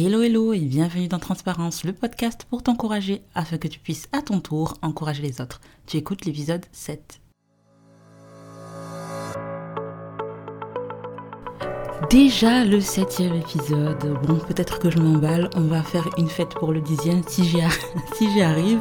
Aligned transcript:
Hello 0.00 0.22
hello 0.22 0.52
et 0.52 0.60
bienvenue 0.60 1.08
dans 1.08 1.18
Transparence, 1.18 1.82
le 1.82 1.92
podcast 1.92 2.46
pour 2.48 2.62
t'encourager 2.62 3.20
afin 3.34 3.58
que 3.58 3.66
tu 3.66 3.80
puisses 3.80 4.08
à 4.12 4.22
ton 4.22 4.38
tour 4.38 4.74
encourager 4.80 5.22
les 5.22 5.40
autres. 5.40 5.60
Tu 5.88 5.96
écoutes 5.96 6.24
l'épisode 6.24 6.64
7. 6.70 7.20
Déjà 12.10 12.64
le 12.64 12.80
septième 12.80 13.34
épisode. 13.34 14.20
Bon, 14.22 14.38
peut-être 14.38 14.78
que 14.78 14.88
je 14.88 14.98
m'emballe. 14.98 15.50
On 15.56 15.62
va 15.62 15.82
faire 15.82 16.08
une 16.16 16.28
fête 16.28 16.50
pour 16.50 16.70
le 16.70 16.80
dixième 16.80 17.24
si 17.28 17.42
j'y 17.42 18.40
arrive. 18.40 18.80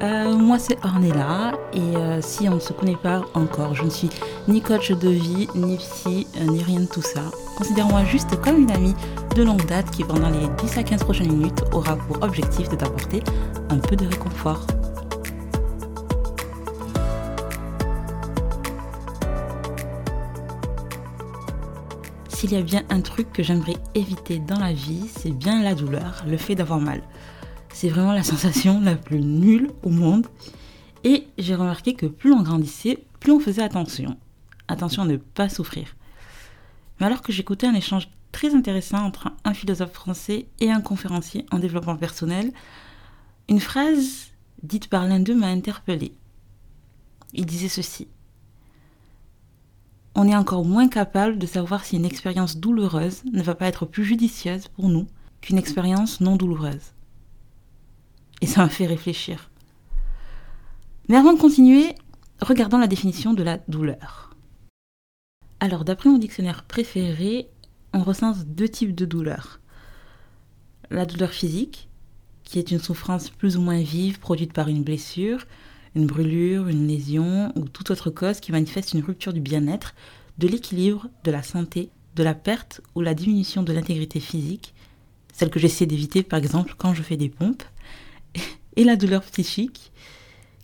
Euh, 0.00 0.34
moi, 0.34 0.58
c'est 0.58 0.84
Ornella 0.84 1.52
et 1.72 1.78
euh, 1.78 2.20
si 2.20 2.48
on 2.48 2.56
ne 2.56 2.60
se 2.60 2.72
connaît 2.72 2.96
pas 2.96 3.22
encore, 3.34 3.76
je 3.76 3.84
ne 3.84 3.90
suis 3.90 4.10
ni 4.48 4.60
coach 4.60 4.90
de 4.90 5.08
vie, 5.08 5.46
ni 5.54 5.76
psy, 5.76 6.26
euh, 6.38 6.46
ni 6.46 6.64
rien 6.64 6.80
de 6.80 6.86
tout 6.86 7.00
ça. 7.00 7.30
Considère-moi 7.62 8.04
juste 8.04 8.40
comme 8.40 8.62
une 8.62 8.72
amie 8.72 8.96
de 9.36 9.44
longue 9.44 9.64
date 9.66 9.88
qui, 9.92 10.02
pendant 10.02 10.30
les 10.30 10.48
10 10.64 10.78
à 10.78 10.82
15 10.82 11.04
prochaines 11.04 11.30
minutes, 11.30 11.62
aura 11.70 11.94
pour 11.94 12.20
objectif 12.20 12.68
de 12.68 12.74
t'apporter 12.74 13.22
un 13.70 13.78
peu 13.78 13.94
de 13.94 14.04
réconfort. 14.04 14.66
S'il 22.30 22.52
y 22.52 22.56
a 22.56 22.62
bien 22.62 22.82
un 22.90 23.00
truc 23.00 23.32
que 23.32 23.44
j'aimerais 23.44 23.76
éviter 23.94 24.40
dans 24.40 24.58
la 24.58 24.72
vie, 24.72 25.06
c'est 25.16 25.30
bien 25.30 25.62
la 25.62 25.76
douleur, 25.76 26.24
le 26.26 26.38
fait 26.38 26.56
d'avoir 26.56 26.80
mal. 26.80 27.00
C'est 27.72 27.90
vraiment 27.90 28.12
la 28.12 28.24
sensation 28.24 28.80
la 28.80 28.96
plus 28.96 29.20
nulle 29.20 29.70
au 29.84 29.90
monde. 29.90 30.26
Et 31.04 31.28
j'ai 31.38 31.54
remarqué 31.54 31.94
que 31.94 32.06
plus 32.06 32.32
on 32.32 32.42
grandissait, 32.42 33.04
plus 33.20 33.30
on 33.30 33.38
faisait 33.38 33.62
attention. 33.62 34.16
Attention 34.66 35.02
à 35.02 35.06
ne 35.06 35.16
pas 35.16 35.48
souffrir. 35.48 35.94
Mais 37.02 37.06
alors 37.06 37.22
que 37.22 37.32
j'écoutais 37.32 37.66
un 37.66 37.74
échange 37.74 38.08
très 38.30 38.54
intéressant 38.54 39.04
entre 39.04 39.32
un 39.42 39.54
philosophe 39.54 39.92
français 39.92 40.46
et 40.60 40.70
un 40.70 40.80
conférencier 40.80 41.44
en 41.50 41.58
développement 41.58 41.96
personnel, 41.96 42.52
une 43.48 43.58
phrase 43.58 44.28
dite 44.62 44.86
par 44.86 45.08
l'un 45.08 45.18
d'eux 45.18 45.34
m'a 45.34 45.48
interpellée. 45.48 46.12
Il 47.32 47.44
disait 47.44 47.68
ceci. 47.68 48.06
On 50.14 50.28
est 50.28 50.36
encore 50.36 50.64
moins 50.64 50.86
capable 50.86 51.38
de 51.38 51.46
savoir 51.46 51.84
si 51.84 51.96
une 51.96 52.04
expérience 52.04 52.58
douloureuse 52.58 53.24
ne 53.32 53.42
va 53.42 53.56
pas 53.56 53.66
être 53.66 53.84
plus 53.84 54.04
judicieuse 54.04 54.68
pour 54.68 54.88
nous 54.88 55.08
qu'une 55.40 55.58
expérience 55.58 56.20
non 56.20 56.36
douloureuse. 56.36 56.92
Et 58.42 58.46
ça 58.46 58.62
m'a 58.62 58.68
fait 58.68 58.86
réfléchir. 58.86 59.50
Mais 61.08 61.16
avant 61.16 61.32
de 61.32 61.40
continuer, 61.40 61.96
regardons 62.40 62.78
la 62.78 62.86
définition 62.86 63.34
de 63.34 63.42
la 63.42 63.58
douleur. 63.66 64.31
Alors, 65.62 65.84
d'après 65.84 66.08
mon 66.08 66.18
dictionnaire 66.18 66.64
préféré, 66.64 67.46
on 67.92 68.02
recense 68.02 68.46
deux 68.46 68.68
types 68.68 68.96
de 68.96 69.04
douleurs. 69.04 69.60
La 70.90 71.06
douleur 71.06 71.30
physique, 71.30 71.88
qui 72.42 72.58
est 72.58 72.72
une 72.72 72.80
souffrance 72.80 73.30
plus 73.30 73.56
ou 73.56 73.60
moins 73.60 73.80
vive 73.80 74.18
produite 74.18 74.52
par 74.52 74.66
une 74.66 74.82
blessure, 74.82 75.46
une 75.94 76.08
brûlure, 76.08 76.66
une 76.66 76.88
lésion 76.88 77.52
ou 77.54 77.68
toute 77.68 77.92
autre 77.92 78.10
cause 78.10 78.40
qui 78.40 78.50
manifeste 78.50 78.92
une 78.92 79.04
rupture 79.04 79.32
du 79.32 79.38
bien-être, 79.38 79.94
de 80.38 80.48
l'équilibre, 80.48 81.06
de 81.22 81.30
la 81.30 81.44
santé, 81.44 81.90
de 82.16 82.24
la 82.24 82.34
perte 82.34 82.80
ou 82.96 83.00
la 83.00 83.14
diminution 83.14 83.62
de 83.62 83.72
l'intégrité 83.72 84.18
physique, 84.18 84.74
celle 85.32 85.50
que 85.50 85.60
j'essaie 85.60 85.86
d'éviter 85.86 86.24
par 86.24 86.40
exemple 86.40 86.74
quand 86.76 86.92
je 86.92 87.04
fais 87.04 87.16
des 87.16 87.28
pompes, 87.28 87.62
et 88.74 88.82
la 88.82 88.96
douleur 88.96 89.22
psychique, 89.22 89.92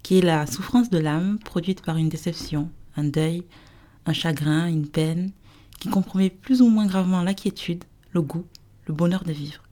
qui 0.02 0.19
est 0.19 0.22
la 0.22 0.44
souffrance 0.48 0.91
de 0.91 0.98
l'âme 0.98 1.38
produite 1.38 1.82
par 1.82 1.98
une 1.98 2.08
déception, 2.08 2.69
un 2.96 3.04
deuil, 3.04 3.44
un 4.09 4.12
chagrin, 4.12 4.67
une 4.67 4.87
peine, 4.87 5.31
qui 5.78 5.89
compromet 5.89 6.31
plus 6.31 6.62
ou 6.62 6.69
moins 6.69 6.87
gravement 6.87 7.23
la 7.23 7.34
quiétude, 7.34 7.84
le 8.12 8.23
goût, 8.23 8.45
le 8.87 8.95
bonheur 8.95 9.25
de 9.25 9.33
vivre. 9.33 9.62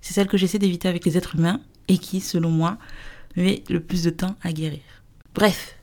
C'est 0.00 0.14
celle 0.14 0.28
que 0.28 0.36
j'essaie 0.36 0.58
d'éviter 0.58 0.88
avec 0.88 1.04
les 1.04 1.18
êtres 1.18 1.36
humains 1.36 1.60
et 1.88 1.98
qui, 1.98 2.20
selon 2.20 2.50
moi, 2.50 2.78
met 3.36 3.62
le 3.68 3.80
plus 3.80 4.02
de 4.02 4.10
temps 4.10 4.36
à 4.42 4.52
guérir. 4.52 4.80
Bref, 5.34 5.76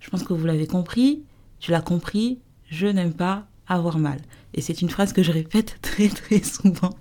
je 0.00 0.08
pense 0.08 0.22
que 0.22 0.32
vous 0.32 0.46
l'avez 0.46 0.66
compris, 0.66 1.22
tu 1.60 1.70
l'as 1.70 1.82
compris, 1.82 2.38
je 2.70 2.86
n'aime 2.86 3.12
pas 3.12 3.46
avoir 3.68 3.98
mal. 3.98 4.20
Et 4.54 4.60
c'est 4.60 4.80
une 4.80 4.88
phrase 4.90 5.12
que 5.12 5.22
je 5.22 5.32
répète 5.32 5.78
très 5.82 6.08
très 6.08 6.42
souvent. 6.42 6.96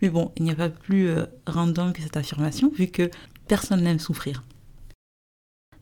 Mais 0.00 0.10
bon, 0.10 0.32
il 0.36 0.44
n'y 0.44 0.50
a 0.50 0.56
pas 0.56 0.68
plus 0.68 1.08
euh, 1.08 1.26
random 1.46 1.92
que 1.92 2.02
cette 2.02 2.16
affirmation, 2.16 2.70
vu 2.74 2.88
que 2.88 3.10
personne 3.48 3.82
n'aime 3.82 3.98
souffrir. 3.98 4.42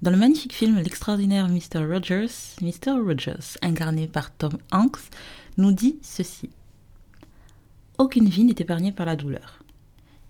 Dans 0.03 0.11
le 0.11 0.17
magnifique 0.17 0.55
film 0.55 0.79
L'extraordinaire 0.79 1.47
Mr. 1.49 1.85
Rogers, 1.85 2.57
Mr. 2.63 2.93
Rogers, 3.05 3.59
incarné 3.61 4.07
par 4.07 4.35
Tom 4.35 4.53
Hanks, 4.73 4.97
nous 5.59 5.73
dit 5.73 5.99
ceci. 6.01 6.49
Aucune 7.99 8.31
vie 8.31 8.45
n'est 8.45 8.55
épargnée 8.59 8.93
par 8.93 9.05
la 9.05 9.15
douleur. 9.15 9.63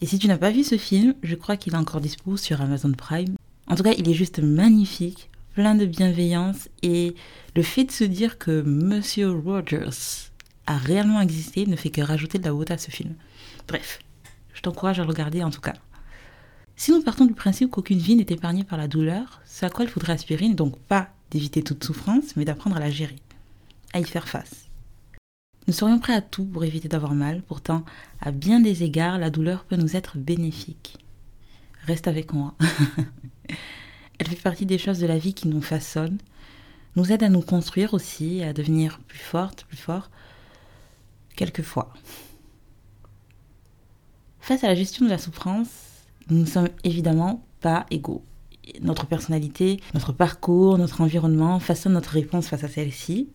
Et 0.01 0.07
si 0.07 0.19
tu 0.19 0.27
n'as 0.27 0.39
pas 0.39 0.51
vu 0.51 0.65
ce 0.65 0.77
film, 0.77 1.15
je 1.23 1.37
crois 1.37 1.57
qu'il 1.57 1.75
est 1.75 1.79
encore 1.79 2.01
dispo 2.01 2.37
sur 2.37 2.61
Amazon 2.61 2.91
Prime. 2.91 3.37
En 3.69 3.77
tout 3.77 3.85
cas, 3.85 3.95
il 3.97 4.09
est 4.09 4.15
juste 4.15 4.41
magnifique, 4.41 5.31
plein 5.55 5.77
de 5.77 5.87
bienveillance 5.87 6.69
et 6.83 7.15
le 7.55 7.63
fait 7.63 7.85
de 7.85 7.93
se 7.93 8.03
dire 8.03 8.39
que 8.39 8.63
Monsieur 8.63 9.31
Rogers 9.31 10.31
a 10.67 10.79
réellement 10.79 11.21
existé 11.21 11.65
ne 11.67 11.77
fait 11.77 11.91
que 11.91 12.01
rajouter 12.01 12.39
de 12.41 12.45
la 12.45 12.53
beauté 12.53 12.73
à 12.73 12.79
ce 12.79 12.91
film. 12.91 13.15
Bref, 13.69 14.01
je 14.53 14.63
t'encourage 14.63 14.99
à 14.99 15.05
le 15.05 15.09
regarder 15.11 15.45
en 15.45 15.51
tout 15.51 15.61
cas. 15.61 15.75
Si 16.81 16.93
nous 16.93 17.03
partons 17.03 17.27
du 17.27 17.35
principe 17.35 17.71
qu'aucune 17.71 17.99
vie 17.99 18.17
n'est 18.17 18.25
épargnée 18.31 18.65
par 18.65 18.79
la 18.79 18.89
douleur, 18.89 19.43
ce 19.45 19.67
à 19.67 19.69
quoi 19.69 19.85
il 19.85 19.91
faudrait 19.91 20.15
aspirer 20.15 20.49
n'est 20.49 20.55
donc 20.55 20.79
pas 20.79 21.11
d'éviter 21.31 21.63
toute 21.63 21.85
souffrance, 21.85 22.37
mais 22.37 22.47
d'apprendre 22.47 22.77
à 22.77 22.81
la 22.81 22.91
gérer, 22.91 23.19
à 23.93 24.01
y 24.01 24.05
faire 24.05 24.27
face. 24.27 24.71
Nous 25.67 25.75
serions 25.75 25.99
prêts 25.99 26.15
à 26.15 26.23
tout 26.23 26.47
pour 26.47 26.65
éviter 26.65 26.89
d'avoir 26.89 27.13
mal, 27.13 27.43
pourtant, 27.43 27.85
à 28.19 28.31
bien 28.31 28.61
des 28.61 28.83
égards, 28.83 29.19
la 29.19 29.29
douleur 29.29 29.65
peut 29.65 29.77
nous 29.77 29.95
être 29.95 30.17
bénéfique. 30.17 30.97
Reste 31.85 32.09
avec 32.09 32.33
moi. 32.33 32.55
Elle 34.19 34.29
fait 34.29 34.37
partie 34.37 34.65
des 34.65 34.79
choses 34.79 35.01
de 35.01 35.07
la 35.07 35.19
vie 35.19 35.35
qui 35.35 35.49
nous 35.49 35.61
façonnent, 35.61 36.17
nous 36.97 37.13
aide 37.13 37.23
à 37.23 37.29
nous 37.29 37.43
construire 37.43 37.93
aussi, 37.93 38.43
à 38.43 38.55
devenir 38.55 39.01
plus 39.01 39.19
forte, 39.19 39.65
plus 39.65 39.77
fort, 39.77 40.09
quelquefois. 41.37 41.93
Face 44.41 44.65
à 44.65 44.69
la 44.69 44.75
gestion 44.75 45.05
de 45.05 45.11
la 45.11 45.19
souffrance, 45.19 45.90
nous 46.31 46.41
ne 46.41 46.47
sommes 46.47 46.69
évidemment 46.85 47.45
pas 47.61 47.87
égaux. 47.91 48.25
Notre 48.83 49.07
personnalité, 49.07 49.81
notre 49.95 50.13
parcours, 50.13 50.79
notre 50.79 51.01
environnement 51.01 51.59
façonnent 51.61 51.95
notre 51.95 52.11
réponse 52.11 52.49
face 52.49 52.65
à 52.65 52.69
celle-ci. 52.69 53.29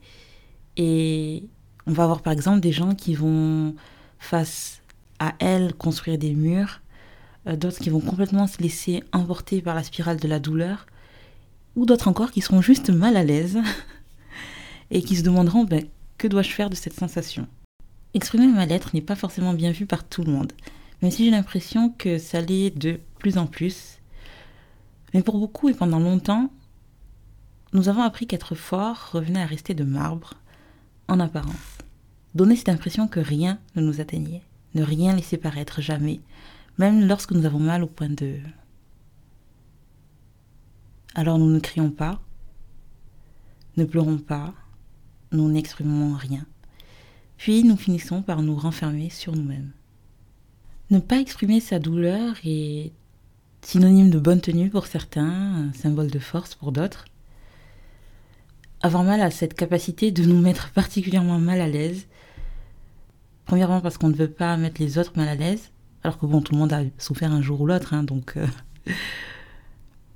Et 0.77 1.43
on 1.87 1.91
va 1.91 2.03
avoir 2.03 2.21
par 2.21 2.33
exemple 2.33 2.59
des 2.59 2.71
gens 2.71 2.95
qui 2.95 3.15
vont, 3.15 3.75
face 4.19 4.81
à 5.19 5.33
elle, 5.39 5.73
construire 5.73 6.17
des 6.17 6.33
murs, 6.33 6.81
euh, 7.47 7.55
d'autres 7.55 7.79
qui 7.79 7.89
vont 7.89 7.99
complètement 7.99 8.47
se 8.47 8.61
laisser 8.61 9.03
emporter 9.11 9.61
par 9.61 9.75
la 9.75 9.83
spirale 9.83 10.19
de 10.19 10.27
la 10.27 10.39
douleur, 10.39 10.85
ou 11.75 11.85
d'autres 11.85 12.07
encore 12.07 12.31
qui 12.31 12.41
seront 12.41 12.61
juste 12.61 12.89
mal 12.89 13.17
à 13.17 13.23
l'aise 13.23 13.59
et 14.91 15.01
qui 15.01 15.15
se 15.15 15.23
demanderont 15.23 15.63
ben, 15.63 15.85
que 16.17 16.27
dois-je 16.27 16.51
faire 16.51 16.69
de 16.69 16.75
cette 16.75 16.93
sensation? 16.93 17.47
Exprimer 18.13 18.47
ma 18.47 18.65
lettre 18.65 18.91
n'est 18.93 19.01
pas 19.01 19.15
forcément 19.15 19.53
bien 19.53 19.71
vu 19.71 19.85
par 19.85 20.05
tout 20.05 20.23
le 20.23 20.31
monde, 20.31 20.53
même 21.01 21.11
si 21.11 21.25
j'ai 21.25 21.31
l'impression 21.31 21.89
que 21.89 22.17
ça 22.17 22.41
l'est 22.41 22.71
de 22.77 22.99
plus 23.19 23.37
en 23.37 23.47
plus. 23.47 23.99
Mais 25.13 25.21
pour 25.21 25.37
beaucoup 25.37 25.69
et 25.69 25.73
pendant 25.73 25.99
longtemps, 25.99 26.51
nous 27.73 27.89
avons 27.89 28.03
appris 28.03 28.27
qu'être 28.27 28.55
fort 28.55 29.09
revenait 29.11 29.41
à 29.41 29.45
rester 29.45 29.73
de 29.73 29.83
marbre, 29.83 30.35
en 31.07 31.19
apparence. 31.19 31.77
Donner 32.33 32.55
cette 32.55 32.69
impression 32.69 33.07
que 33.07 33.19
rien 33.19 33.59
ne 33.75 33.81
nous 33.81 34.01
atteignait, 34.01 34.41
ne 34.73 34.83
rien 34.83 35.15
laisser 35.15 35.37
paraître 35.37 35.81
jamais, 35.81 36.21
même 36.77 37.07
lorsque 37.07 37.31
nous 37.31 37.45
avons 37.45 37.59
mal 37.59 37.83
au 37.83 37.87
point 37.87 38.09
de... 38.09 38.39
Alors 41.13 41.39
nous 41.39 41.49
ne 41.49 41.59
crions 41.59 41.91
pas, 41.91 42.19
ne 43.77 43.85
pleurons 43.85 44.17
pas, 44.17 44.53
nous 45.31 45.49
n'exprimons 45.49 46.15
rien. 46.15 46.45
Puis 47.37 47.63
nous 47.63 47.77
finissons 47.77 48.21
par 48.21 48.41
nous 48.41 48.55
renfermer 48.55 49.09
sur 49.09 49.35
nous-mêmes. 49.35 49.71
Ne 50.91 50.99
pas 50.99 51.19
exprimer 51.19 51.59
sa 51.59 51.79
douleur 51.79 52.35
est 52.43 52.91
synonyme 53.61 54.11
de 54.11 54.19
bonne 54.19 54.41
tenue 54.41 54.69
pour 54.69 54.85
certains, 54.85 55.71
symbole 55.73 56.11
de 56.11 56.19
force 56.19 56.53
pour 56.53 56.71
d'autres. 56.71 57.05
Avoir 58.81 59.03
mal 59.03 59.21
à 59.21 59.31
cette 59.31 59.55
capacité 59.55 60.11
de 60.11 60.23
nous 60.23 60.39
mettre 60.39 60.69
particulièrement 60.71 61.39
mal 61.39 61.59
à 61.59 61.67
l'aise. 61.67 62.07
Premièrement 63.45 63.81
parce 63.81 63.97
qu'on 63.97 64.09
ne 64.09 64.15
veut 64.15 64.29
pas 64.29 64.57
mettre 64.57 64.79
les 64.79 64.99
autres 64.99 65.13
mal 65.15 65.27
à 65.27 65.35
l'aise, 65.35 65.71
alors 66.03 66.19
que 66.19 66.27
bon, 66.27 66.41
tout 66.41 66.53
le 66.53 66.59
monde 66.59 66.73
a 66.73 66.83
souffert 66.99 67.31
un 67.31 67.41
jour 67.41 67.61
ou 67.61 67.65
l'autre, 67.65 67.93
hein, 67.93 68.03
donc... 68.03 68.37
Euh. 68.37 68.47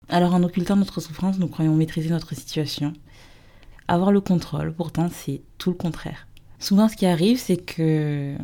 Alors 0.10 0.33
en 0.33 0.42
occultant 0.42 0.75
notre 0.75 1.01
souffrance, 1.01 1.38
nous 1.38 1.48
croyons 1.48 1.75
maîtriser 1.75 2.10
notre 2.10 2.33
situation. 2.36 2.94
Avoir 3.88 4.12
le 4.12 4.22
contrôle, 4.22 4.74
pourtant, 4.74 5.10
c'est 5.12 5.42
tout 5.57 5.69
le 5.69 5.75
contraire. 5.75 6.27
Souvent, 6.60 6.89
ce 6.89 6.95
qui 6.95 7.06
arrive, 7.06 7.39
c'est 7.39 7.57
que 7.57 8.36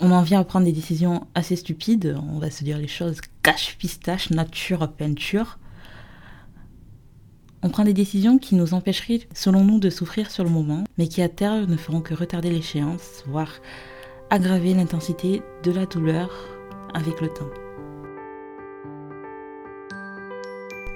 on 0.00 0.10
en 0.10 0.22
vient 0.22 0.40
à 0.40 0.44
prendre 0.44 0.66
des 0.66 0.72
décisions 0.72 1.26
assez 1.34 1.56
stupides. 1.56 2.16
On 2.32 2.38
va 2.38 2.50
se 2.50 2.64
dire 2.64 2.78
les 2.78 2.88
choses 2.88 3.20
cache 3.42 3.76
pistache, 3.78 4.30
nature 4.30 4.90
peinture. 4.92 5.58
On 7.62 7.70
prend 7.70 7.84
des 7.84 7.94
décisions 7.94 8.38
qui 8.38 8.56
nous 8.56 8.74
empêcheraient, 8.74 9.26
selon 9.32 9.64
nous, 9.64 9.78
de 9.78 9.88
souffrir 9.88 10.30
sur 10.30 10.44
le 10.44 10.50
moment, 10.50 10.84
mais 10.98 11.08
qui 11.08 11.22
à 11.22 11.28
terme 11.28 11.64
ne 11.64 11.76
feront 11.76 12.02
que 12.02 12.12
retarder 12.12 12.50
l'échéance, 12.50 13.22
voire 13.26 13.52
aggraver 14.28 14.74
l'intensité 14.74 15.42
de 15.62 15.70
la 15.70 15.86
douleur 15.86 16.30
avec 16.92 17.20
le 17.20 17.28
temps. 17.28 17.50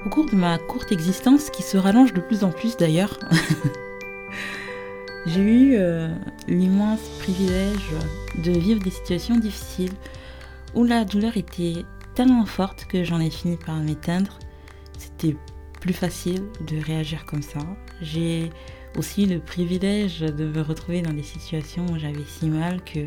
Au 0.04 0.10
cours 0.10 0.26
de 0.26 0.36
ma 0.36 0.58
courte 0.58 0.92
existence, 0.92 1.50
qui 1.50 1.62
se 1.62 1.76
rallonge 1.76 2.12
de 2.12 2.20
plus 2.20 2.44
en 2.44 2.50
plus 2.50 2.76
d'ailleurs, 2.76 3.18
j'ai 5.28 5.40
eu 5.42 5.74
euh, 5.76 6.08
l'immense 6.46 7.00
privilège 7.18 7.90
de 8.42 8.52
vivre 8.52 8.82
des 8.82 8.90
situations 8.90 9.36
difficiles 9.36 9.92
où 10.74 10.84
la 10.84 11.04
douleur 11.04 11.36
était 11.36 11.84
tellement 12.14 12.46
forte 12.46 12.86
que 12.86 13.04
j'en 13.04 13.20
ai 13.20 13.30
fini 13.30 13.56
par 13.56 13.76
m'éteindre. 13.76 14.38
C'était 14.96 15.36
plus 15.80 15.92
facile 15.92 16.42
de 16.66 16.82
réagir 16.82 17.24
comme 17.26 17.42
ça. 17.42 17.60
J'ai 18.00 18.50
aussi 18.96 19.26
le 19.26 19.38
privilège 19.38 20.20
de 20.20 20.46
me 20.46 20.62
retrouver 20.62 21.02
dans 21.02 21.12
des 21.12 21.22
situations 21.22 21.86
où 21.92 21.98
j'avais 21.98 22.24
si 22.26 22.46
mal 22.46 22.82
que 22.82 23.00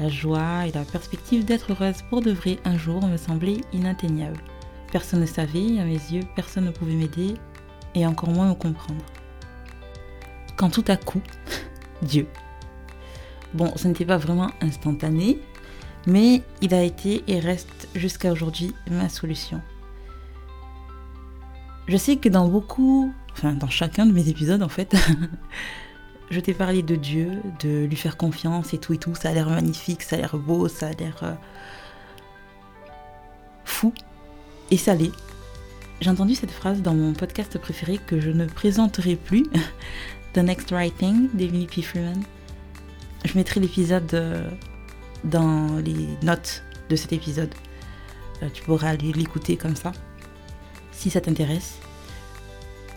la 0.00 0.08
joie 0.08 0.66
et 0.66 0.72
la 0.72 0.84
perspective 0.84 1.44
d'être 1.44 1.72
heureuse 1.72 2.02
pour 2.10 2.22
de 2.22 2.32
vrai 2.32 2.58
un 2.64 2.76
jour 2.76 3.06
me 3.06 3.16
semblaient 3.16 3.60
inatteignables. 3.72 4.40
Personne 4.90 5.20
ne 5.20 5.26
savait, 5.26 5.78
à 5.78 5.84
mes 5.84 5.92
yeux, 5.92 6.22
personne 6.34 6.64
ne 6.64 6.70
pouvait 6.70 6.94
m'aider 6.94 7.34
et 7.94 8.06
encore 8.06 8.30
moins 8.30 8.48
me 8.48 8.54
comprendre. 8.54 9.04
Quand 10.56 10.70
tout 10.70 10.84
à 10.88 10.96
coup, 10.96 11.22
Dieu. 12.02 12.26
Bon, 13.54 13.72
ce 13.76 13.88
n'était 13.88 14.04
pas 14.04 14.16
vraiment 14.16 14.50
instantané, 14.60 15.38
mais 16.06 16.42
il 16.60 16.74
a 16.74 16.82
été 16.82 17.22
et 17.28 17.38
reste 17.38 17.88
jusqu'à 17.94 18.32
aujourd'hui 18.32 18.74
ma 18.90 19.08
solution. 19.08 19.60
Je 21.88 21.96
sais 21.96 22.16
que 22.16 22.28
dans 22.28 22.48
beaucoup, 22.48 23.12
enfin 23.32 23.52
dans 23.52 23.68
chacun 23.68 24.06
de 24.06 24.12
mes 24.12 24.28
épisodes 24.28 24.62
en 24.62 24.68
fait, 24.68 24.96
je 26.30 26.40
t'ai 26.40 26.54
parlé 26.54 26.82
de 26.82 26.96
Dieu, 26.96 27.42
de 27.60 27.84
lui 27.84 27.96
faire 27.96 28.16
confiance 28.16 28.72
et 28.72 28.78
tout 28.78 28.94
et 28.94 28.98
tout. 28.98 29.14
Ça 29.14 29.30
a 29.30 29.32
l'air 29.32 29.50
magnifique, 29.50 30.02
ça 30.02 30.16
a 30.16 30.18
l'air 30.20 30.38
beau, 30.38 30.68
ça 30.68 30.88
a 30.88 30.92
l'air 30.92 31.18
euh, 31.22 31.34
fou. 33.64 33.92
Et 34.70 34.76
l'est. 34.76 35.12
J'ai 36.00 36.10
entendu 36.10 36.34
cette 36.34 36.50
phrase 36.50 36.82
dans 36.82 36.94
mon 36.94 37.12
podcast 37.12 37.58
préféré 37.58 37.98
que 37.98 38.18
je 38.18 38.30
ne 38.30 38.46
présenterai 38.46 39.16
plus, 39.16 39.44
The 40.34 40.38
Next 40.38 40.70
Writing 40.70 41.28
d'Emily 41.34 41.66
P. 41.66 41.82
Freeman. 41.82 42.22
Je 43.24 43.36
mettrai 43.36 43.60
l'épisode 43.60 44.14
euh, 44.14 44.48
dans 45.24 45.76
les 45.84 46.08
notes 46.22 46.62
de 46.88 46.96
cet 46.96 47.12
épisode. 47.12 47.54
Euh, 48.42 48.48
tu 48.52 48.62
pourras 48.62 48.88
aller 48.88 49.12
l'écouter 49.12 49.56
comme 49.56 49.76
ça, 49.76 49.92
si 50.90 51.10
ça 51.10 51.20
t'intéresse. 51.20 51.78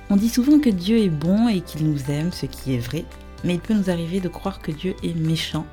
On 0.10 0.16
dit 0.16 0.30
souvent 0.30 0.60
que 0.60 0.70
Dieu 0.70 1.00
est 1.00 1.10
bon 1.10 1.50
et 1.50 1.60
qu'il 1.60 1.90
nous 1.90 2.10
aime, 2.10 2.32
ce 2.32 2.46
qui 2.46 2.74
est 2.74 2.80
vrai, 2.80 3.04
mais 3.44 3.56
il 3.56 3.60
peut 3.60 3.74
nous 3.74 3.90
arriver 3.90 4.22
de 4.22 4.30
croire 4.30 4.62
que 4.62 4.72
Dieu 4.72 4.96
est 5.04 5.16
méchant, 5.16 5.66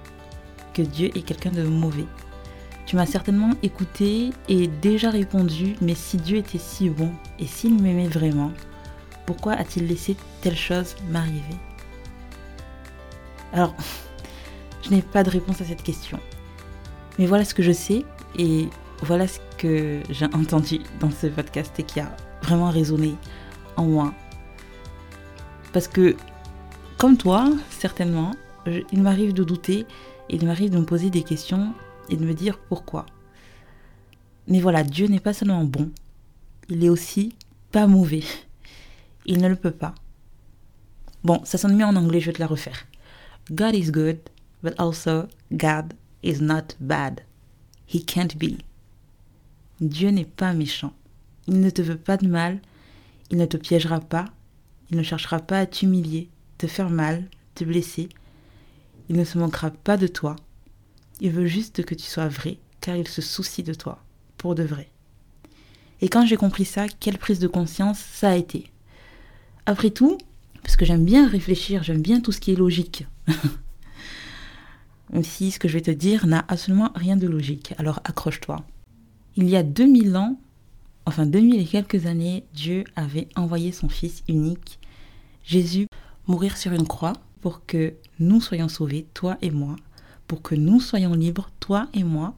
que 0.74 0.82
Dieu 0.82 1.10
est 1.14 1.22
quelqu'un 1.22 1.52
de 1.52 1.62
mauvais. 1.62 2.06
Tu 2.86 2.96
m'as 2.96 3.06
certainement 3.06 3.50
écouté 3.62 4.30
et 4.48 4.66
déjà 4.66 5.10
répondu, 5.10 5.76
mais 5.80 5.94
si 5.94 6.16
Dieu 6.16 6.38
était 6.38 6.58
si 6.58 6.90
bon 6.90 7.12
et 7.38 7.46
s'il 7.46 7.80
m'aimait 7.80 8.08
vraiment, 8.08 8.50
pourquoi 9.26 9.52
a-t-il 9.52 9.86
laissé 9.86 10.16
telle 10.40 10.56
chose 10.56 10.96
m'arriver? 11.10 11.56
Alors, 13.52 13.74
je 14.82 14.90
n'ai 14.90 15.02
pas 15.02 15.22
de 15.22 15.30
réponse 15.30 15.60
à 15.60 15.64
cette 15.64 15.82
question. 15.82 16.18
Mais 17.18 17.26
voilà 17.26 17.44
ce 17.44 17.54
que 17.54 17.62
je 17.62 17.72
sais 17.72 18.04
et 18.38 18.68
voilà 19.02 19.26
ce 19.28 19.38
que 19.58 20.00
j'ai 20.10 20.26
entendu 20.26 20.80
dans 21.00 21.10
ce 21.10 21.26
podcast 21.26 21.78
et 21.78 21.82
qui 21.82 22.00
a 22.00 22.14
vraiment 22.42 22.70
résonné 22.70 23.14
en 23.76 23.84
moi. 23.84 24.14
Parce 25.72 25.88
que, 25.88 26.16
comme 26.98 27.16
toi, 27.16 27.50
certainement, 27.70 28.32
il 28.66 29.02
m'arrive 29.02 29.32
de 29.32 29.44
douter 29.44 29.86
il 30.32 30.46
m'arrive 30.46 30.70
de 30.70 30.78
me 30.78 30.84
poser 30.84 31.10
des 31.10 31.22
questions 31.22 31.74
et 32.08 32.16
de 32.16 32.24
me 32.24 32.34
dire 32.34 32.58
pourquoi. 32.58 33.06
Mais 34.48 34.60
voilà, 34.60 34.82
Dieu 34.82 35.06
n'est 35.06 35.20
pas 35.20 35.32
seulement 35.32 35.64
bon, 35.64 35.90
il 36.68 36.84
est 36.84 36.88
aussi 36.88 37.34
pas 37.70 37.86
mauvais. 37.86 38.22
Il 39.26 39.40
ne 39.40 39.48
le 39.48 39.56
peut 39.56 39.70
pas. 39.70 39.94
Bon, 41.24 41.40
ça 41.44 41.58
sonne 41.58 41.76
mieux 41.76 41.84
en 41.84 41.96
anglais, 41.96 42.20
je 42.20 42.26
vais 42.26 42.32
te 42.32 42.40
la 42.40 42.46
refaire. 42.46 42.86
God 43.50 43.74
is 43.74 43.90
good, 43.90 44.18
but 44.62 44.74
also 44.78 45.28
God 45.52 45.94
is 46.22 46.40
not 46.40 46.74
bad. 46.80 47.20
He 47.86 48.04
can't 48.04 48.36
be. 48.36 48.58
Dieu 49.80 50.10
n'est 50.10 50.24
pas 50.24 50.52
méchant. 50.52 50.92
Il 51.46 51.60
ne 51.60 51.70
te 51.70 51.82
veut 51.82 51.98
pas 51.98 52.16
de 52.16 52.26
mal. 52.26 52.60
Il 53.30 53.38
ne 53.38 53.46
te 53.46 53.56
piégera 53.56 54.00
pas. 54.00 54.26
Il 54.90 54.96
ne 54.96 55.02
cherchera 55.02 55.38
pas 55.38 55.60
à 55.60 55.66
t'humilier, 55.66 56.28
te 56.58 56.66
faire 56.66 56.90
mal, 56.90 57.28
te 57.54 57.64
blesser. 57.64 58.08
Il 59.08 59.16
ne 59.16 59.24
se 59.24 59.38
manquera 59.38 59.70
pas 59.70 59.96
de 59.96 60.06
toi. 60.06 60.36
Il 61.20 61.30
veut 61.30 61.46
juste 61.46 61.84
que 61.84 61.94
tu 61.94 62.04
sois 62.04 62.28
vrai, 62.28 62.58
car 62.80 62.96
il 62.96 63.08
se 63.08 63.22
soucie 63.22 63.62
de 63.62 63.74
toi, 63.74 64.02
pour 64.36 64.54
de 64.54 64.62
vrai. 64.62 64.88
Et 66.00 66.08
quand 66.08 66.26
j'ai 66.26 66.36
compris 66.36 66.64
ça, 66.64 66.88
quelle 66.88 67.18
prise 67.18 67.38
de 67.38 67.46
conscience 67.46 67.98
ça 67.98 68.30
a 68.30 68.36
été? 68.36 68.71
Après 69.64 69.90
tout, 69.90 70.18
parce 70.62 70.76
que 70.76 70.84
j'aime 70.84 71.04
bien 71.04 71.28
réfléchir, 71.28 71.82
j'aime 71.82 72.02
bien 72.02 72.20
tout 72.20 72.32
ce 72.32 72.40
qui 72.40 72.52
est 72.52 72.56
logique. 72.56 73.06
Même 75.12 75.24
si 75.24 75.50
ce 75.50 75.58
que 75.58 75.68
je 75.68 75.74
vais 75.74 75.82
te 75.82 75.90
dire 75.90 76.26
n'a 76.26 76.44
absolument 76.48 76.90
rien 76.94 77.16
de 77.16 77.28
logique. 77.28 77.74
Alors 77.78 78.00
accroche-toi. 78.04 78.64
Il 79.36 79.48
y 79.48 79.56
a 79.56 79.62
2000 79.62 80.16
ans, 80.16 80.38
enfin 81.06 81.26
2000 81.26 81.60
et 81.60 81.64
quelques 81.64 82.06
années, 82.06 82.44
Dieu 82.54 82.84
avait 82.96 83.28
envoyé 83.36 83.72
son 83.72 83.88
Fils 83.88 84.22
unique, 84.28 84.80
Jésus, 85.44 85.86
mourir 86.26 86.56
sur 86.56 86.72
une 86.72 86.86
croix 86.86 87.14
pour 87.40 87.64
que 87.66 87.94
nous 88.18 88.40
soyons 88.40 88.68
sauvés, 88.68 89.06
toi 89.14 89.38
et 89.42 89.50
moi, 89.50 89.76
pour 90.26 90.42
que 90.42 90.54
nous 90.54 90.80
soyons 90.80 91.14
libres, 91.14 91.50
toi 91.60 91.88
et 91.94 92.04
moi, 92.04 92.34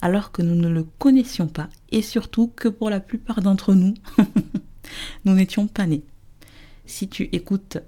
alors 0.00 0.32
que 0.32 0.42
nous 0.42 0.54
ne 0.54 0.68
le 0.68 0.84
connaissions 0.98 1.48
pas, 1.48 1.68
et 1.90 2.02
surtout 2.02 2.50
que 2.54 2.68
pour 2.68 2.90
la 2.90 3.00
plupart 3.00 3.40
d'entre 3.40 3.74
nous, 3.74 3.94
nous 5.24 5.34
n'étions 5.34 5.66
pas 5.66 5.86
nés. 5.86 6.02
Si 6.84 7.08
tu 7.08 7.28
écoutes 7.32 7.78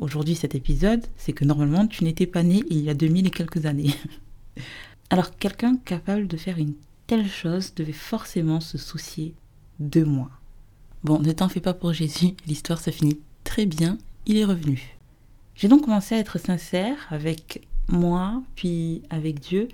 aujourd'hui 0.00 0.34
cet 0.34 0.54
épisode, 0.54 1.04
c'est 1.16 1.32
que 1.32 1.44
normalement 1.44 1.86
tu 1.86 2.04
n'étais 2.04 2.26
pas 2.26 2.42
né 2.42 2.62
il 2.70 2.80
y 2.80 2.90
a 2.90 2.94
2000 2.94 3.26
et 3.26 3.30
quelques 3.30 3.66
années. 3.66 3.94
Alors 5.10 5.36
quelqu'un 5.36 5.76
capable 5.76 6.26
de 6.26 6.36
faire 6.36 6.58
une 6.58 6.74
telle 7.06 7.28
chose 7.28 7.74
devait 7.74 7.92
forcément 7.92 8.60
se 8.60 8.78
soucier 8.78 9.34
de 9.78 10.02
moi. 10.02 10.30
Bon, 11.02 11.20
ne 11.20 11.32
t'en 11.32 11.48
fais 11.48 11.60
pas 11.60 11.74
pour 11.74 11.92
Jésus, 11.92 12.34
l'histoire 12.46 12.80
se 12.80 12.90
finit 12.90 13.20
très 13.44 13.66
bien, 13.66 13.98
il 14.26 14.38
est 14.38 14.44
revenu. 14.44 14.96
J'ai 15.54 15.68
donc 15.68 15.84
commencé 15.84 16.14
à 16.14 16.18
être 16.18 16.38
sincère 16.38 17.06
avec 17.10 17.66
moi, 17.88 18.42
puis 18.56 19.02
avec 19.10 19.40
Dieu. 19.40 19.68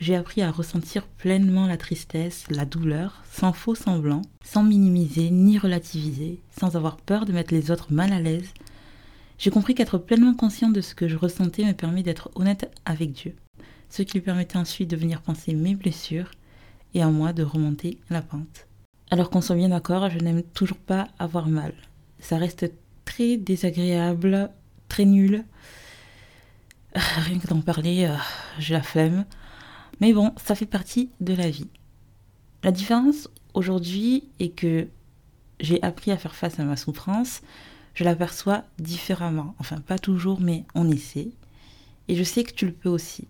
J'ai 0.00 0.16
appris 0.16 0.42
à 0.42 0.50
ressentir 0.50 1.06
pleinement 1.06 1.66
la 1.66 1.76
tristesse, 1.76 2.44
la 2.50 2.64
douleur, 2.64 3.22
sans 3.30 3.52
faux 3.52 3.74
semblant, 3.74 4.22
sans 4.42 4.64
minimiser 4.64 5.30
ni 5.30 5.58
relativiser, 5.58 6.40
sans 6.58 6.74
avoir 6.74 6.96
peur 6.96 7.26
de 7.26 7.32
mettre 7.32 7.54
les 7.54 7.70
autres 7.70 7.92
mal 7.92 8.12
à 8.12 8.20
l'aise, 8.20 8.52
j'ai 9.40 9.50
compris 9.50 9.74
qu'être 9.74 9.96
pleinement 9.96 10.34
conscient 10.34 10.68
de 10.68 10.82
ce 10.82 10.94
que 10.94 11.08
je 11.08 11.16
ressentais 11.16 11.64
me 11.64 11.72
permet 11.72 12.02
d'être 12.02 12.30
honnête 12.34 12.70
avec 12.84 13.12
Dieu, 13.12 13.34
ce 13.88 14.02
qui 14.02 14.18
lui 14.18 14.20
permettait 14.20 14.58
ensuite 14.58 14.90
de 14.90 14.96
venir 14.96 15.22
penser 15.22 15.54
mes 15.54 15.74
blessures 15.74 16.30
et 16.92 17.00
à 17.00 17.08
moi 17.08 17.32
de 17.32 17.42
remonter 17.42 17.96
la 18.10 18.20
pente. 18.20 18.66
Alors 19.10 19.30
qu'on 19.30 19.40
soit 19.40 19.56
bien 19.56 19.70
d'accord, 19.70 20.10
je 20.10 20.18
n'aime 20.18 20.42
toujours 20.42 20.76
pas 20.76 21.08
avoir 21.18 21.48
mal. 21.48 21.72
Ça 22.18 22.36
reste 22.36 22.70
très 23.06 23.38
désagréable, 23.38 24.50
très 24.88 25.06
nul. 25.06 25.46
Ah, 26.94 27.00
rien 27.20 27.38
que 27.38 27.46
d'en 27.46 27.62
parler, 27.62 28.04
euh, 28.04 28.16
j'ai 28.58 28.74
la 28.74 28.82
flemme. 28.82 29.24
Mais 30.00 30.12
bon, 30.12 30.32
ça 30.42 30.54
fait 30.54 30.66
partie 30.66 31.10
de 31.20 31.34
la 31.34 31.50
vie. 31.50 31.68
La 32.62 32.72
différence 32.72 33.28
aujourd'hui 33.54 34.24
est 34.38 34.50
que 34.50 34.88
j'ai 35.60 35.82
appris 35.82 36.10
à 36.10 36.16
faire 36.16 36.34
face 36.34 36.58
à 36.58 36.64
ma 36.64 36.76
souffrance, 36.76 37.42
je 37.94 38.04
l'aperçois 38.04 38.64
différemment. 38.78 39.54
Enfin, 39.58 39.80
pas 39.80 39.98
toujours, 39.98 40.40
mais 40.40 40.64
on 40.74 40.90
essaie. 40.90 41.30
Et 42.08 42.16
je 42.16 42.22
sais 42.22 42.44
que 42.44 42.52
tu 42.52 42.66
le 42.66 42.72
peux 42.72 42.88
aussi. 42.88 43.28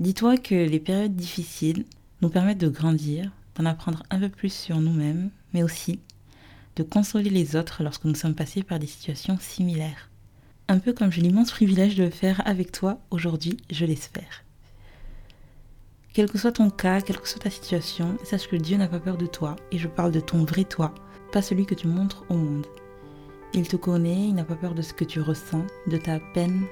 Dis-toi 0.00 0.36
que 0.36 0.54
les 0.54 0.80
périodes 0.80 1.16
difficiles 1.16 1.84
nous 2.20 2.28
permettent 2.28 2.58
de 2.58 2.68
grandir, 2.68 3.30
d'en 3.56 3.66
apprendre 3.66 4.02
un 4.10 4.20
peu 4.20 4.28
plus 4.28 4.52
sur 4.52 4.80
nous-mêmes, 4.80 5.30
mais 5.52 5.62
aussi 5.62 6.00
de 6.76 6.82
consoler 6.82 7.30
les 7.30 7.56
autres 7.56 7.82
lorsque 7.82 8.04
nous 8.04 8.14
sommes 8.14 8.34
passés 8.34 8.62
par 8.62 8.78
des 8.78 8.86
situations 8.86 9.38
similaires. 9.38 10.10
Un 10.68 10.78
peu 10.78 10.92
comme 10.92 11.12
j'ai 11.12 11.20
l'immense 11.20 11.50
privilège 11.50 11.96
de 11.96 12.04
le 12.04 12.10
faire 12.10 12.40
avec 12.46 12.72
toi 12.72 13.00
aujourd'hui, 13.10 13.58
je 13.70 13.84
l'espère. 13.84 14.44
Quel 16.14 16.30
que 16.30 16.36
soit 16.36 16.52
ton 16.52 16.68
cas, 16.68 17.00
quelle 17.00 17.18
que 17.18 17.26
soit 17.26 17.40
ta 17.40 17.48
situation, 17.48 18.18
sache 18.22 18.46
que 18.46 18.56
Dieu 18.56 18.76
n'a 18.76 18.86
pas 18.86 19.00
peur 19.00 19.16
de 19.16 19.24
toi, 19.24 19.56
et 19.70 19.78
je 19.78 19.88
parle 19.88 20.12
de 20.12 20.20
ton 20.20 20.44
vrai 20.44 20.64
toi, 20.64 20.92
pas 21.32 21.40
celui 21.40 21.64
que 21.64 21.74
tu 21.74 21.88
montres 21.88 22.24
au 22.28 22.34
monde. 22.34 22.66
Il 23.54 23.66
te 23.66 23.76
connaît, 23.76 24.28
il 24.28 24.34
n'a 24.34 24.44
pas 24.44 24.54
peur 24.54 24.74
de 24.74 24.82
ce 24.82 24.92
que 24.92 25.04
tu 25.04 25.22
ressens, 25.22 25.64
de 25.86 25.96
ta 25.96 26.20
peine, 26.34 26.64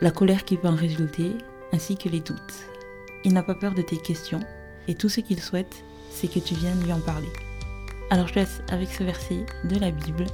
la 0.00 0.10
colère 0.10 0.44
qui 0.44 0.56
peut 0.56 0.66
en 0.66 0.74
résulter, 0.74 1.30
ainsi 1.72 1.96
que 1.96 2.08
les 2.08 2.18
doutes. 2.18 2.66
Il 3.24 3.34
n'a 3.34 3.44
pas 3.44 3.54
peur 3.54 3.72
de 3.72 3.82
tes 3.82 3.98
questions, 3.98 4.40
et 4.88 4.96
tout 4.96 5.08
ce 5.08 5.20
qu'il 5.20 5.38
souhaite, 5.38 5.84
c'est 6.10 6.26
que 6.26 6.40
tu 6.40 6.54
viennes 6.54 6.82
lui 6.82 6.92
en 6.92 7.00
parler. 7.00 7.32
Alors 8.10 8.26
je 8.26 8.32
te 8.32 8.38
laisse 8.40 8.62
avec 8.72 8.88
ce 8.88 9.04
verset 9.04 9.46
de 9.62 9.78
la 9.78 9.92
Bible, 9.92 10.26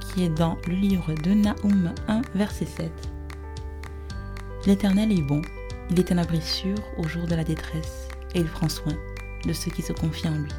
qui 0.00 0.24
est 0.24 0.30
dans 0.30 0.56
le 0.66 0.72
livre 0.74 1.12
de 1.22 1.34
Naoum 1.34 1.92
1, 2.08 2.22
verset 2.34 2.64
7. 2.64 2.90
L'Éternel 4.64 5.12
est 5.12 5.22
bon, 5.22 5.42
Il 5.90 5.98
est 5.98 6.12
un 6.12 6.18
abri 6.18 6.40
sûr 6.40 6.76
au 6.98 7.08
jour 7.08 7.26
de 7.26 7.34
la 7.34 7.42
détresse 7.42 8.06
et 8.34 8.38
il 8.38 8.46
prend 8.46 8.68
soin 8.68 8.92
de 9.44 9.52
ceux 9.52 9.72
qui 9.72 9.82
se 9.82 9.92
confient 9.92 10.28
en 10.28 10.38
lui. 10.38 10.52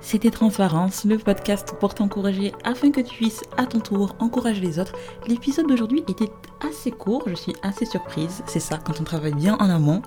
C'était 0.00 0.30
Transparence, 0.30 1.04
le 1.04 1.18
podcast 1.18 1.74
pour 1.78 1.92
t'encourager 1.94 2.52
afin 2.64 2.92
que 2.92 3.00
tu 3.00 3.16
puisses 3.16 3.42
à 3.58 3.66
ton 3.66 3.80
tour 3.80 4.16
encourager 4.20 4.60
les 4.60 4.78
autres. 4.78 4.94
L'épisode 5.26 5.66
d'aujourd'hui 5.66 6.04
était 6.08 6.30
assez 6.66 6.92
court, 6.92 7.24
je 7.26 7.34
suis 7.34 7.54
assez 7.62 7.84
surprise. 7.84 8.42
C'est 8.46 8.60
ça 8.60 8.78
quand 8.78 9.00
on 9.00 9.04
travaille 9.04 9.34
bien 9.34 9.56
en 9.56 9.68
amont. 9.68 10.00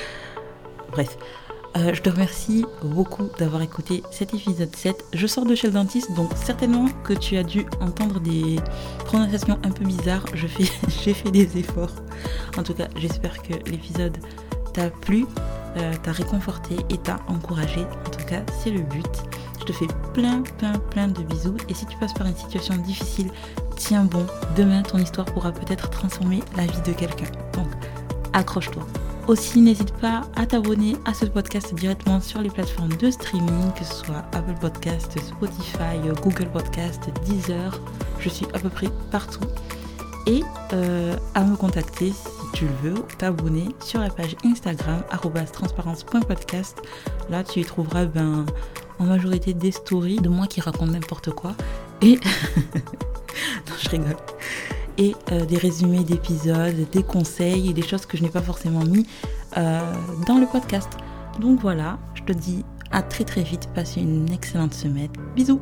Bref, 0.92 1.18
euh, 1.76 1.94
je 1.94 2.00
te 2.00 2.10
remercie 2.10 2.64
beaucoup 2.82 3.28
d'avoir 3.38 3.62
écouté 3.62 4.02
cet 4.10 4.34
épisode 4.34 4.74
7. 4.74 5.04
Je 5.12 5.26
sors 5.26 5.44
de 5.44 5.54
chez 5.54 5.66
le 5.66 5.72
dentiste, 5.72 6.12
donc 6.14 6.30
certainement 6.34 6.86
que 7.04 7.12
tu 7.12 7.36
as 7.36 7.42
dû 7.42 7.66
entendre 7.80 8.20
des 8.20 8.56
prononciations 9.04 9.58
un 9.62 9.70
peu 9.70 9.84
bizarres. 9.84 10.24
J'ai 10.34 11.14
fait 11.14 11.30
des 11.30 11.58
efforts. 11.58 11.92
En 12.56 12.62
tout 12.62 12.74
cas, 12.74 12.88
j'espère 12.96 13.42
que 13.42 13.54
l'épisode 13.70 14.16
t'a 14.72 14.90
plu. 14.90 15.26
Euh, 15.76 15.92
t'a 16.02 16.12
réconforté 16.12 16.76
et 16.88 16.96
t'a 16.96 17.20
encouragé. 17.28 17.80
En 17.80 18.10
tout 18.10 18.24
cas, 18.26 18.40
c'est 18.62 18.70
le 18.70 18.80
but. 18.80 19.04
Je 19.60 19.64
te 19.66 19.72
fais 19.72 19.86
plein, 20.14 20.42
plein, 20.58 20.72
plein 20.90 21.08
de 21.08 21.20
bisous. 21.22 21.56
Et 21.68 21.74
si 21.74 21.84
tu 21.84 21.98
passes 21.98 22.14
par 22.14 22.26
une 22.26 22.36
situation 22.36 22.76
difficile, 22.76 23.30
tiens 23.76 24.04
bon. 24.04 24.24
Demain, 24.56 24.82
ton 24.82 24.96
histoire 24.96 25.26
pourra 25.26 25.52
peut-être 25.52 25.90
transformer 25.90 26.40
la 26.56 26.64
vie 26.64 26.80
de 26.86 26.92
quelqu'un. 26.92 27.30
Donc, 27.52 27.68
accroche-toi. 28.32 28.86
Aussi, 29.28 29.60
n'hésite 29.60 29.92
pas 29.94 30.22
à 30.36 30.46
t'abonner 30.46 30.96
à 31.04 31.12
ce 31.12 31.26
podcast 31.26 31.74
directement 31.74 32.20
sur 32.20 32.40
les 32.40 32.50
plateformes 32.50 32.96
de 32.96 33.10
streaming, 33.10 33.72
que 33.76 33.84
ce 33.84 33.94
soit 34.04 34.24
Apple 34.32 34.54
Podcast, 34.60 35.18
Spotify, 35.20 35.98
Google 36.22 36.48
Podcast, 36.52 37.02
Deezer. 37.24 37.80
Je 38.20 38.28
suis 38.28 38.46
à 38.54 38.60
peu 38.60 38.68
près 38.68 38.88
partout. 39.10 39.44
Et 40.26 40.42
euh, 40.72 41.16
à 41.34 41.44
me 41.44 41.56
contacter 41.56 42.12
tu 42.56 42.66
le 42.66 42.90
veux, 42.90 43.02
t'abonner 43.18 43.68
sur 43.80 44.00
la 44.00 44.08
page 44.08 44.34
Instagram 44.44 45.02
transparence.podcast. 45.52 46.80
Là, 47.28 47.44
tu 47.44 47.60
y 47.60 47.64
trouveras 47.64 48.06
ben, 48.06 48.46
en 48.98 49.04
majorité 49.04 49.52
des 49.52 49.72
stories 49.72 50.20
de 50.20 50.28
moi 50.28 50.46
qui 50.46 50.62
racontent 50.62 50.92
n'importe 50.92 51.32
quoi. 51.32 51.54
Et. 52.00 52.14
non, 52.74 53.74
je 53.78 53.88
rigole. 53.90 54.16
Et 54.98 55.14
euh, 55.30 55.44
des 55.44 55.58
résumés 55.58 56.04
d'épisodes, 56.04 56.74
des 56.90 57.02
conseils 57.02 57.70
et 57.70 57.72
des 57.74 57.82
choses 57.82 58.06
que 58.06 58.16
je 58.16 58.22
n'ai 58.22 58.30
pas 58.30 58.40
forcément 58.40 58.84
mis 58.84 59.06
euh, 59.56 59.80
dans 60.26 60.38
le 60.38 60.46
podcast. 60.46 60.88
Donc 61.40 61.60
voilà, 61.60 61.98
je 62.14 62.22
te 62.22 62.32
dis 62.32 62.64
à 62.92 63.02
très 63.02 63.24
très 63.24 63.42
vite. 63.42 63.68
Passe 63.74 63.96
une 63.96 64.30
excellente 64.32 64.74
semaine. 64.74 65.10
Bisous 65.34 65.60